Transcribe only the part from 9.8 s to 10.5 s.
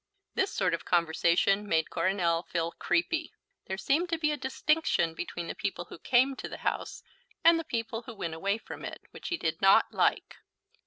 like.